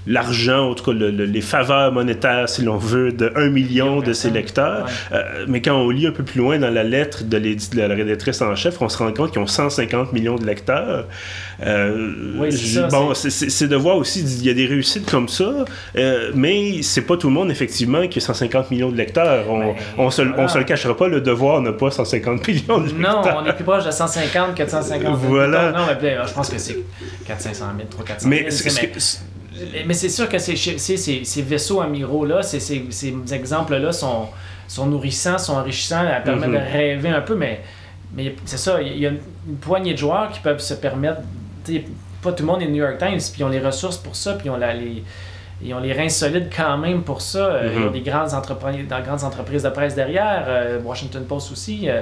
[0.07, 4.31] l'argent, en tout cas les faveurs monétaires, si l'on veut, de 1 million de ses
[4.31, 4.87] lecteurs.
[5.13, 7.95] Euh, mais quand on lit un peu plus loin dans la lettre de, de la
[7.95, 11.07] rédactrice en chef, on se rend compte qu'ils ont 150 millions de lecteurs.
[11.63, 15.53] Euh, oui, c'est bon, c'est de voir aussi, il y a des réussites comme ça,
[15.97, 19.51] euh, mais c'est pas tout le monde, effectivement, qui a 150 millions de lecteurs.
[19.51, 22.79] On, ben, on, se, on se le cachera pas, le devoir n'a pas 150 millions
[22.79, 23.25] de lecteurs.
[23.25, 25.73] Non, on est plus proche de 150 que de 150 Voilà.
[25.73, 26.79] Non, mais je pense que c'est
[27.27, 28.31] 400 500 000, 300 400 000.
[28.31, 28.51] Mais,
[29.87, 34.29] mais, c'est sûr que ces, ces, ces vaisseaux amiraux-là, ces, ces, ces exemples-là sont,
[34.69, 36.73] sont nourrissants, sont enrichissants, ça permet de mm-hmm.
[36.73, 37.61] rêver un peu, mais,
[38.15, 41.21] mais c'est ça, il y a une, poignée de joueurs qui peuvent se permettre.
[42.23, 44.35] Pas tout le monde est New York Times, puis ils ont les ressources pour ça,
[44.35, 45.03] puis ils ont les
[45.63, 47.39] ils ont les reins solides quand même pour ça.
[47.39, 47.93] Euh, ils ont mm-hmm.
[47.93, 51.89] des grandes entreprises, dans grandes entreprises de presse derrière, euh, Washington Post aussi.
[51.89, 52.01] Euh,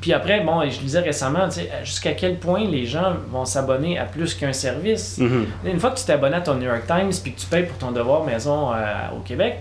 [0.00, 1.48] puis après, bon, je disais récemment,
[1.84, 5.18] jusqu'à quel point les gens vont s'abonner à plus qu'un service.
[5.18, 5.70] Mm-hmm.
[5.70, 7.78] Une fois que tu t'abonnes à ton New York Times puis que tu payes pour
[7.78, 8.70] ton devoir maison
[9.16, 9.60] au Québec,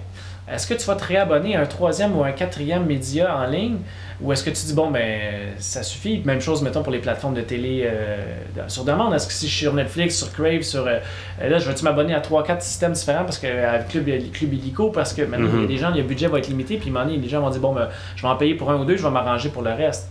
[0.51, 3.77] est-ce que tu vas te réabonner à un troisième ou un quatrième média en ligne?
[4.21, 6.21] Ou est-ce que tu dis, bon, ben, ça suffit?
[6.25, 8.17] Même chose, mettons, pour les plateformes de télé euh,
[8.67, 9.13] sur demande.
[9.13, 10.85] Est-ce que si je suis sur Netflix, sur Crave, sur.
[10.85, 10.99] Euh,
[11.41, 15.13] là, je vais-tu m'abonner à 3-4 systèmes différents parce que avec Club, Club Illico, parce
[15.13, 15.67] que maintenant, il y a mhm.
[15.67, 17.89] des gens, le budget va être limité, puis à les gens vont dire, bon, ben,
[18.15, 20.09] je vais en payer pour un ou deux, je vais m'arranger pour le reste.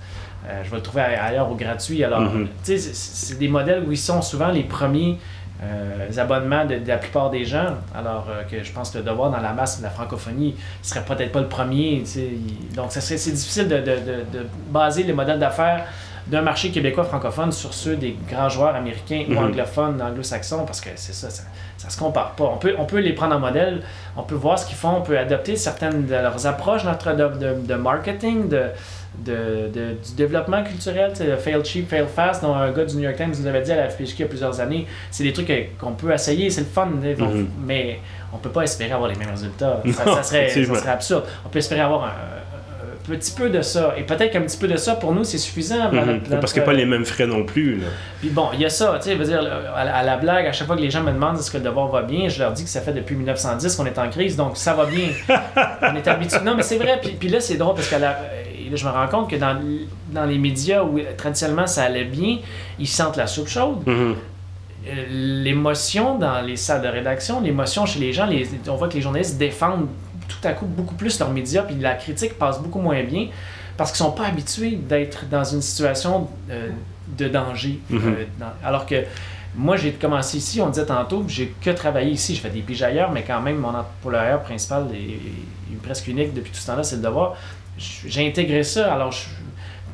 [0.48, 2.02] Euh, je vais le trouver ailleurs ou gratuit.
[2.02, 2.48] Alors, mhm.
[2.64, 5.18] tu sais, c'est des modèles où ils sont souvent les premiers
[5.62, 7.74] euh, abonnements de, la plupart des gens.
[7.94, 10.86] Alors euh, que je pense que le devoir dans la masse de la francophonie ne
[10.86, 12.02] serait peut-être pas le premier.
[12.74, 13.96] Donc c'est difficile de, de,
[14.32, 15.84] de, baser les modèles d'affaires
[16.26, 19.38] d'un marché québécois francophone sur ceux des grands joueurs américains ou mhm.
[19.38, 21.42] anglophones, anglo-saxons, parce que c'est ça, ça,
[21.76, 22.44] ça, se compare pas.
[22.44, 23.82] On peut, on peut les prendre en modèle,
[24.16, 27.66] on peut voir ce qu'ils font, on peut adopter certaines de leurs approches notre de,
[27.66, 28.66] de marketing, de,
[29.18, 33.16] de, du développement culturel, le fail cheap, fail fast, dont un gars du New York
[33.16, 34.86] Times nous avait dit à la FPHQ il y a plusieurs années.
[35.10, 37.48] C'est des trucs qu'on peut essayer, c'est le fun, mhm.
[37.64, 38.00] mais
[38.32, 39.82] on peut pas espérer avoir les mêmes résultats.
[39.92, 41.24] Ça, serait, ça serait, absurde.
[41.44, 42.10] On peut espérer avoir un,
[43.08, 43.94] petit peu de ça.
[43.96, 45.90] Et peut-être qu'un petit peu de ça, pour nous, c'est suffisant.
[45.90, 46.20] Mhm.
[46.40, 47.80] Parce qu'il n'y a pas les mêmes frais non plus.
[48.20, 49.40] Puis bon, il y a ça, tu sais, dire,
[49.74, 51.88] à, la blague, à chaque fois que les gens me demandent est-ce que le devoir
[51.88, 54.56] va bien, je leur dis que ça fait depuis 1910 qu'on est en crise, donc
[54.56, 55.08] ça va bien.
[55.82, 56.38] on est habitué.
[56.44, 57.00] Non, mais c'est vrai.
[57.02, 58.16] Puis, puis là, c'est drôle parce que la,
[58.76, 59.58] je me rends compte que dans,
[60.12, 62.38] dans les médias où traditionnellement ça allait bien,
[62.78, 63.86] ils sentent la soupe chaude.
[63.86, 64.16] Mhm.
[64.86, 65.04] Euh,
[65.42, 69.02] l'émotion dans les salles de rédaction, l'émotion chez les gens, les, on voit que les
[69.02, 69.88] journalistes défendent
[70.26, 73.28] tout à coup beaucoup plus leurs médias, puis la critique passe beaucoup moins bien
[73.76, 76.68] parce qu'ils sont pas habitués d'être dans une situation euh,
[77.18, 77.78] de danger.
[77.90, 78.00] Mhm.
[78.04, 79.04] Euh, alors que
[79.56, 82.34] moi, j'ai commencé ici, on disait tantôt, j'ai que travaillé ici.
[82.34, 85.14] Je fais des piges ailleurs, mais quand même, mon employeur principal est,
[85.72, 87.34] est presque unique depuis tout ce temps-là, c'est le devoir
[88.06, 88.92] j'ai intégré ça.
[88.92, 89.24] Alors, je,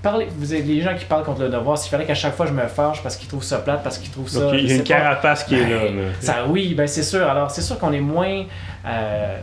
[0.03, 1.79] parlez, vous avez des gens qui parlent contre le devoir.
[1.79, 4.11] S'il fallait qu'à chaque fois je me fâche parce qu'ils trouvent ça plate, parce qu'ils
[4.11, 4.51] trouvent ça.
[4.55, 5.81] il y a une carapace qui est là.
[6.21, 7.29] Ça, oui, ben c'est sûr.
[7.29, 8.45] Alors, c'est sûr qu'on est moins.
[8.87, 9.39] Euh,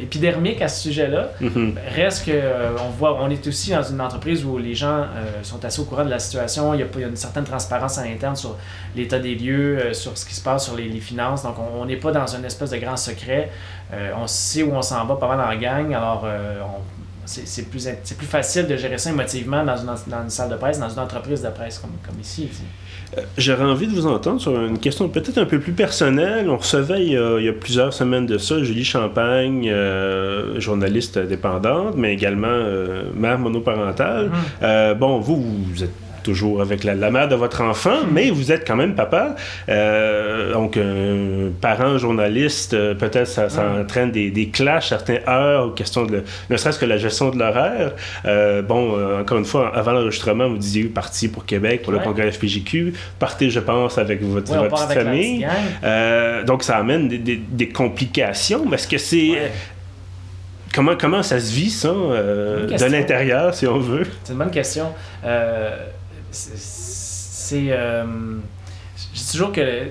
[0.00, 1.30] épidermique à ce sujet-là.
[1.40, 1.74] Mm-hmm.
[1.94, 2.40] Reste que
[2.80, 5.06] on voit, on est aussi dans une entreprise où les gens
[5.42, 6.74] sont assez au courant de la situation.
[6.74, 8.56] Il y, a, il y a une certaine transparence à l'interne sur
[8.96, 11.42] l'état des lieux, sur ce qui se passe sur les, finances.
[11.42, 13.50] Donc on n'est pas dans une espèce de grand secret.
[13.92, 15.94] on sait où on s'en va pas mal dans la gang.
[15.94, 16.80] Alors on
[17.24, 20.78] c'est plus, plus facile de gérer ça émotivement dans une, dans une salle de presse,
[20.78, 22.48] dans une entreprise de presse comme, comme ici.
[22.50, 22.64] Euh,
[23.36, 26.48] j'aurais envie de vous entendre sur une question peut-être un peu plus personnelle.
[26.48, 32.12] On recevait il y a, plusieurs semaines de ça Julie Champagne, euh, journaliste indépendante, mais
[32.12, 34.30] également euh, mère monoparentale.
[34.62, 34.94] Mm-hmm.
[34.94, 38.76] bon, vous, vous êtes toujours avec la, mère de votre enfant, mais vous êtes quand
[38.76, 39.34] même papa.
[39.68, 45.74] Euh, donc, un parent journaliste, euh, peut-être ça, ça entraîne des, des clashs, certaines heures,
[45.74, 47.92] question de, ne serait-ce que la gestion de l'horaire.
[48.24, 52.30] Euh, bon, encore une fois, avant l'enregistrement, vous disiez parti pour Québec, pour le congrès
[52.30, 52.94] FPGQ.
[53.18, 55.46] Partez, je pense, avec votre, petite famille.
[56.46, 58.72] donc, ça amène des, des, des complications.
[58.72, 59.38] Est-ce que c'est
[60.74, 64.06] comment, comment ça se vit, ça, de l'intérieur, si on veut?
[64.24, 64.86] C'est une bonne question.
[65.24, 65.76] Euh,
[66.32, 67.68] c'est.
[67.70, 68.04] Euh,
[68.96, 69.86] je dis toujours que.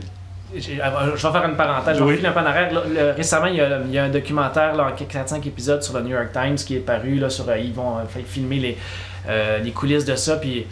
[0.54, 2.25] Je vais faire une parenthèse, je vais oui.
[2.25, 3.15] un peu en arrière.
[3.15, 6.01] récemment, il y, a, il y, a, un documentaire là, en 4-5 épisodes sur le
[6.01, 7.15] New York Times qui est paru.
[7.15, 8.77] Là, sur, euh, ils vont euh, filmer les,
[9.63, 10.36] les coulisses de ça.
[10.36, 10.67] Puis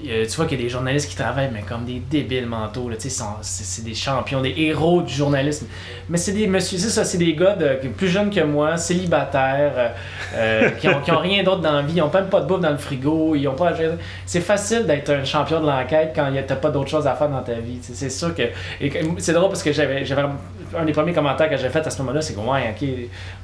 [0.00, 3.84] tu vois qu'il y a des journalistes qui travaillent mais comme des débiles mentaux c'est
[3.84, 5.66] des champions des héros du journalisme.
[6.08, 7.56] Mais c'est des monsieur ça c'est des gars
[7.96, 9.88] plus jeunes que moi célibataires euh,
[10.34, 11.94] euh, qui, ont, qui ont rien d'autre dans la vie.
[11.96, 13.72] Ils ont même pas de bouffe dans le frigo ils ont pas
[14.26, 17.42] c'est facile d'être un champion de l'enquête quand t'as pas d'autre chose à faire dans
[17.42, 18.42] ta vie c'est sûr que
[19.18, 20.04] c'est drôle parce que j'avais
[20.78, 22.88] un des premiers commentaires que j'ai fait à ce moment-là c'est que ouais ok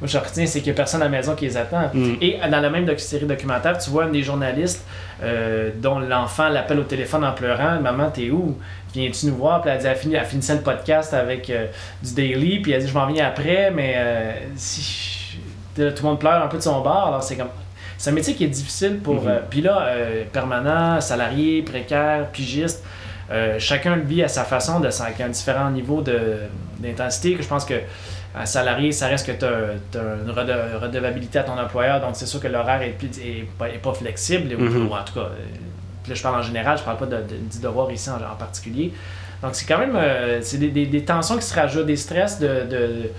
[0.01, 2.15] moi je retiens c'est qu'il y a personne à la maison qui les attend mm.
[2.21, 4.85] et dans la même série documentaire tu vois un des journalistes
[5.21, 8.57] euh, dont l'enfant l'appelle au téléphone en pleurant Maman, t'es où?
[8.95, 11.67] Viens-tu nous voir Puis elle, dit, elle, finit, elle finissait le podcast avec euh,
[12.03, 15.39] du daily, puis elle dit Je m'en viens après, mais euh, si
[15.75, 17.49] tout le monde pleure un peu de son bord, alors c'est comme.
[17.97, 19.25] C'est un métier qui est difficile pour.
[19.25, 19.41] Mhm.
[19.51, 19.89] puis là,
[20.33, 22.85] permanent, salarié, précaire, pigiste.
[23.59, 26.03] Chacun le vit à sa façon, de, avec un différent niveau
[26.81, 27.37] d'intensité.
[27.41, 27.75] Je pense que
[28.35, 32.41] un salarié, ça reste que tu as, une redevabilité à ton employeur, donc c'est sûr
[32.41, 33.49] que l'horaire est, est,
[33.83, 34.89] pas flexible, Mhm.
[34.89, 37.23] ou en tout cas, euh, là je parle en général, je parle pas de,
[37.63, 38.93] devoir ici en, en particulier.
[39.43, 42.39] Donc c'est quand même euh, c'est des, des, des, tensions qui se rajoutent, des stress
[42.41, 43.11] de, de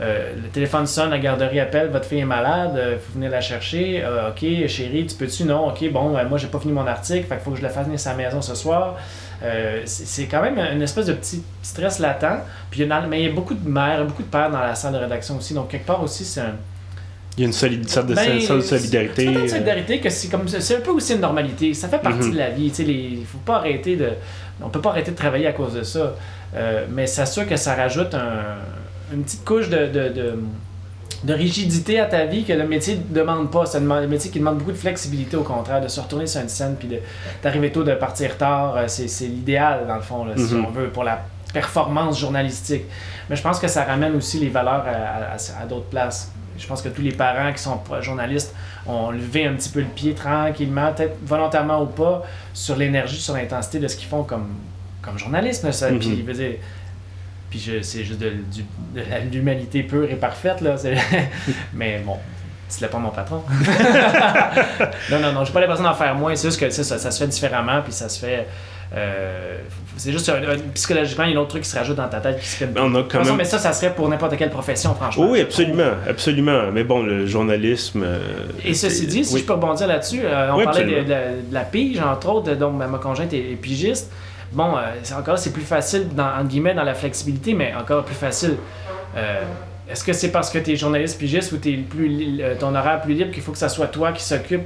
[0.00, 3.40] euh, le téléphone sonne, la garderie appelle, votre fille est malade, il faut venir la
[3.40, 4.02] chercher.
[4.04, 5.44] Euh, ok, chérie, tu peux-tu?
[5.44, 7.68] Non, ok, bon, moi j'ai pas fini mon article, fait qu'il faut que je le
[7.68, 8.96] fasse venir à sa maison ce soir.
[9.42, 12.42] Euh, c'est quand même une espèce de petit stress latent.
[12.70, 14.60] Puis il y a, mais il y a beaucoup de mères, beaucoup de pères dans
[14.60, 15.52] la salle de rédaction aussi.
[15.54, 16.54] Donc, quelque part aussi, c'est un.
[17.36, 19.26] Il y a une solide, sorte de ben, solidarité.
[19.26, 21.74] C'est une solidarité que c'est comme c'est un peu aussi une normalité.
[21.74, 22.32] Ça fait partie Mhm.
[22.32, 22.72] de la vie.
[22.78, 24.10] Il faut pas arrêter de.
[24.62, 26.14] On peut pas arrêter de travailler à cause de ça.
[26.54, 28.56] Euh, mais c'est sûr que ça rajoute un,
[29.12, 30.38] une petite couche de, de, de,
[31.24, 33.66] de rigidité à ta vie que le métier ne demande pas.
[33.66, 36.48] C'est un métier qui demande beaucoup de flexibilité, au contraire, de se retourner sur une
[36.48, 36.88] scène puis
[37.42, 38.76] d'arriver tôt, de partir tard.
[38.76, 40.66] euh, C'est l'idéal, dans le fond, là, si Mhm.
[40.66, 41.20] on veut, pour la
[41.52, 42.84] performance journalistique.
[43.30, 46.30] Mais je pense que ça ramène aussi les valeurs à, à- à d'autres places.
[46.58, 48.54] Je pense que tous les parents qui sont journalistes
[48.86, 52.24] ont levé un petit peu le pied tranquillement, peut-être volontairement ou pas,
[52.54, 54.48] sur l'énergie, sur l'intensité de ce qu'ils font comme,
[55.02, 55.70] comme journaliste.
[55.72, 55.90] ça.
[55.90, 55.98] Mhm.
[55.98, 56.52] Puis, je veux dire,
[57.56, 58.30] puis c'est juste de,
[58.94, 60.76] de la- l'humanité pure et parfaite, là.
[61.74, 62.16] Mais bon,
[62.68, 63.42] c'est pas mon patron.
[65.10, 66.34] non, non, non, j'ai pas l'impression d'en faire moins.
[66.36, 68.46] C'est juste que ça, ça se fait différemment, puis ça se fait.
[68.94, 69.58] euh,
[69.96, 72.08] c'est juste un- un- psychologiquement, il y a un autre truc qui se rajoute dans
[72.08, 72.68] ta tête qui se fait.
[72.76, 73.36] On a quand même...
[73.36, 75.28] mais ça, ça serait pour n'importe quelle profession, franchement.
[75.30, 76.70] Oui, absolument, absolument.
[76.72, 78.02] Mais bon, le journalisme...
[78.04, 78.18] euh,
[78.64, 79.40] Et ceci dit, si oui.
[79.40, 81.08] je peux rebondir là-dessus, euh, on Oui, parlait de, absolument.
[81.44, 84.12] de- de la pige, entre autres, donc ma ma conjointe est, est pigiste.
[84.52, 88.14] Bon, euh, encore c'est plus facile, dans, entre guillemets, dans la flexibilité, mais encore plus
[88.14, 88.56] facile.
[89.16, 89.42] Euh,
[89.88, 93.14] Est-ce que c'est parce que tu es journaliste pigiste ou t'es plus, ton horaire plus
[93.14, 94.64] libre qu'il faut que ça soit toi qui s'occupe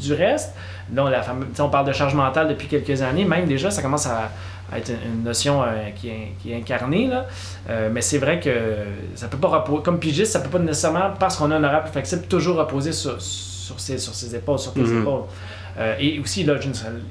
[0.00, 0.54] du reste?
[0.88, 4.06] Donc, la fame- on parle de charge mentale depuis quelques années, même déjà, ça commence
[4.06, 4.30] à,
[4.72, 5.66] à être une notion euh,
[5.96, 7.06] qui, est, qui est incarnée.
[7.08, 7.26] Là.
[7.68, 8.52] Euh, mais c'est vrai que
[9.14, 11.82] ça peut pas reposer, comme pigiste, ça peut pas nécessairement, parce qu'on a un horaire
[11.82, 15.00] plus flexible, toujours reposer sur, sur, ses, sur ses épaules, sur tes Mhm.
[15.02, 15.22] épaules.
[15.78, 16.54] Euh, et aussi, là,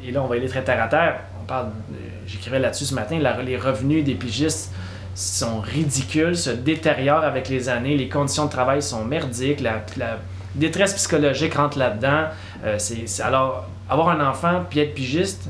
[0.05, 1.19] et là, on va aller très terre à terre.
[1.51, 1.95] Euh,
[2.27, 4.71] j'écrivais là-dessus ce matin, la- les revenus des pigistes
[5.15, 10.17] sont ridicules, se détériorent avec les années, les conditions de travail sont merdiques, la, la
[10.55, 12.25] détresse psychologique rentre là-dedans.
[12.63, 12.77] Euh,
[13.23, 15.49] alors, avoir un enfant puis être pigiste,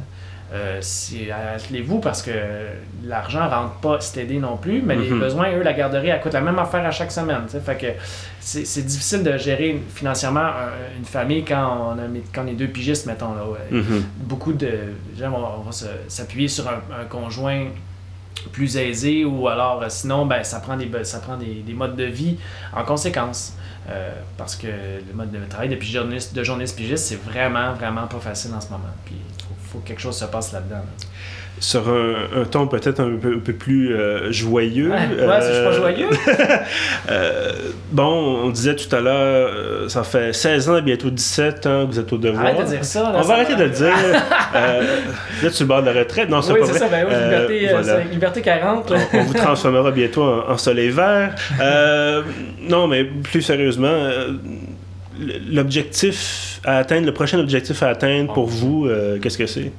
[0.54, 0.82] euh,
[1.56, 2.32] attelez-vous parce que
[3.06, 5.20] l'argent rentre pas s'aider non plus, mais les Mhm.
[5.20, 7.44] besoins, eux, la garderie, elle coûte la même affaire à chaque semaine.
[7.64, 7.88] Fait que
[8.40, 12.68] c'est, difficile de gérer financièrement un- une famille quand on, a, quand on est deux
[12.68, 13.34] pigistes, mettons.
[13.36, 13.60] Là, ouais.
[13.80, 14.04] Mhm.
[14.22, 14.70] Beaucoup de
[15.20, 15.72] gens vont,
[16.08, 17.66] s'appuyer sur un, un conjoint
[18.54, 21.96] plus aisé ou alors euh, sinon ben, ça prend, des, ça prend des, des modes
[21.98, 22.38] de vie
[22.76, 23.54] en conséquence.
[23.90, 28.08] Euh, parce que le mode de travail de, journaliste, de journaliste pigiste, c'est vraiment, vraiment
[28.08, 28.94] pas facile en ce moment.
[29.06, 30.78] Puis il faut, que quelque chose se passe là-dedans.
[30.78, 31.08] là.
[31.62, 34.92] Sur un, un ton peut-être un peu, un peu plus euh, joyeux.
[34.92, 36.08] Ouais, ouais, je suis pas euh, joyeux.
[37.12, 37.52] euh,
[37.92, 41.92] bon, on disait tout à l'heure, euh, ça fait 16 ans, bientôt 17 ans que
[41.92, 42.46] vous êtes au devoir.
[42.46, 43.04] Arrête de dire ça.
[43.04, 43.88] là, On ça va arrêter de le dire.
[44.56, 44.82] euh,
[45.44, 46.30] là, tu le bord de la retraite.
[46.30, 46.80] Non, c'est Oui, pas c'est vrai.
[46.80, 46.88] ça.
[46.88, 47.14] Ben oui,
[47.60, 48.04] liberté, voilà.
[48.06, 48.90] liberté 40.
[48.92, 48.98] là.
[49.14, 51.36] on, on vous transformera bientôt en, en soleil vert.
[52.70, 53.98] Non, mais plus sérieusement,
[55.52, 59.72] l'objectif à atteindre, le prochain objectif à atteindre pour vous, euh, qu'est-ce que c'est?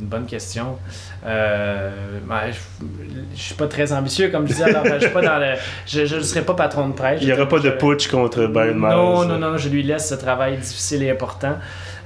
[0.00, 0.78] Une bonne question.
[1.26, 1.90] Euh,
[2.26, 2.86] ben, je,
[3.34, 4.64] je suis pas très ambitieux, comme je disais.
[4.64, 5.54] Alors, je suis pas dans le,
[5.86, 7.20] je ne serai pas patron de presse.
[7.20, 8.88] Il n'y aura pas de putsch contre Byron Miles.
[8.90, 11.56] Non, non, non, je lui laisse ce travail difficile et important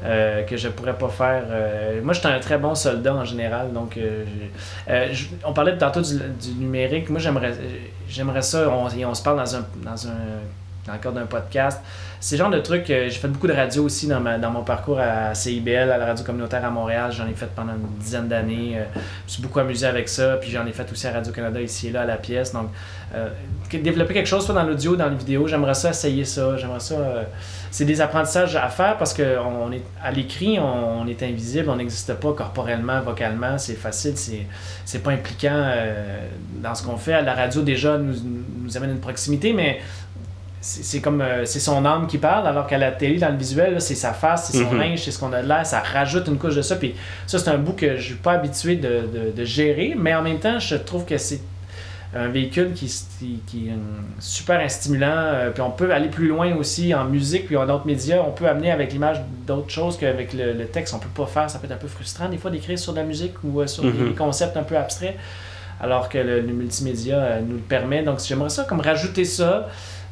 [0.04, 1.44] euh, que je pourrais pas faire.
[1.48, 4.24] euh, moi, j'étais un très bon soldat en général, donc euh,
[5.12, 7.08] je- on parlait tantôt du, du numérique.
[7.08, 7.52] Moi, j'aimerais,
[8.08, 8.68] j'aimerais ça.
[8.68, 10.10] On, et on se parle dans un, dans un,
[10.86, 11.80] dans le cadre d'un podcast.
[12.18, 12.84] C'est le genre de truc.
[12.86, 16.24] j'ai fait beaucoup de radio aussi dans, dans mon parcours à CIBL, à la radio
[16.24, 17.12] communautaire à Montréal.
[17.12, 18.78] J'en ai fait pendant une dizaine d'années.
[18.78, 20.36] euh, je me suis beaucoup amusé avec ça.
[20.40, 22.52] Puis j'en ai fait aussi à Radio-Canada ici et là à la pièce.
[22.52, 22.68] Donc,
[23.14, 23.28] euh,
[23.70, 26.56] développer quelque chose, soit dans l'audio, dans les vidéos, j'aimerais ça essayer ça.
[26.56, 26.94] J'aimerais ça.
[26.94, 27.22] euh,
[27.70, 32.14] c'est des apprentissages à faire parce qu'on est à l'écrit, on, est invisible, on n'existe
[32.14, 33.58] pas corporellement, vocalement.
[33.58, 35.74] C'est facile, c'est, pas impliquant
[36.62, 37.20] dans ce qu'on fait.
[37.20, 38.14] La radio, déjà, nous,
[38.62, 39.80] nous amène une proximité, mais
[40.60, 43.80] c'est comme euh, c'est son âme qui parle, alors qu'à la télé, dans le visuel,
[43.80, 44.78] c'est sa face, c'est son Mhm.
[44.80, 46.76] linge, c'est ce qu'on a de l'air, ça rajoute une couche de ça.
[46.76, 46.94] Puis
[47.26, 50.22] ça, c'est un bout que je suis pas habitué de, de- de gérer, mais en
[50.22, 51.40] même temps, je trouve que c'est
[52.14, 52.90] un véhicule qui,
[53.46, 53.72] qui, est
[54.20, 55.50] super stimulant.
[55.52, 58.22] puis on peut aller plus loin aussi en musique, puis en d'autres médias.
[58.26, 60.94] On peut amener avec l'image d'autres choses qu'avec le, le, texte.
[60.94, 61.50] On peut pas faire.
[61.50, 63.82] Ça peut être un peu frustrant des fois d'écrire sur de la musique ou sur
[63.82, 64.14] des Mhm.
[64.14, 65.16] concepts un peu abstraits.
[65.78, 68.02] Alors que le, le multimédia euh, nous le permet.
[68.02, 69.68] Donc j'aimerais ça, comme rajouter ça.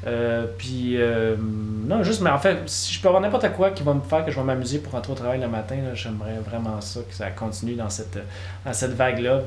[0.07, 3.83] Euh, puis, euh, non, juste, mais en fait, si je peux avoir n'importe quoi qui
[3.83, 6.81] va me faire que je vais m'amuser pour rentrer au travail le matin, j'aimerais vraiment
[6.81, 8.19] ça, que ça continue dans cette,
[8.65, 9.41] dans cette vague-là,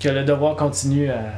[0.00, 1.32] que le devoir continue à,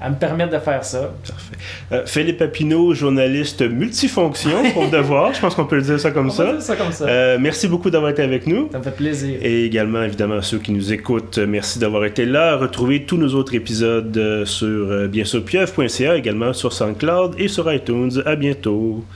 [0.00, 1.12] à me permettre de faire ça.
[1.28, 1.56] Parfait.
[1.92, 6.26] Euh, Philippe Papineau, journaliste multifonction pour devoir, je pense qu'on peut le dire ça comme
[6.28, 6.52] On ça.
[6.52, 7.04] dire ça comme ça.
[7.06, 8.68] Euh, merci beaucoup d'avoir été avec nous.
[8.72, 9.38] Ça me fait plaisir.
[9.42, 12.56] Et également, évidemment, à ceux qui nous écoutent, euh, merci d'avoir été là.
[12.56, 17.48] Retrouvez tous nos autres épisodes euh, sur, euh, bien sûr, pieuvre.ca, également sur SoundCloud et
[17.48, 18.22] sur iTunes.
[18.24, 19.04] À bientôt.